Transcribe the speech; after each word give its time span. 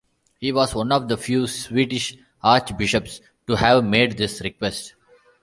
He 0.39 0.51
was 0.51 0.73
one 0.73 0.91
of 0.93 1.07
the 1.07 1.15
few 1.15 1.45
Swedish 1.45 2.17
archbishops 2.41 3.21
to 3.45 3.55
have 3.55 3.83
made 3.83 4.17
this 4.17 4.41
request. 4.41 4.95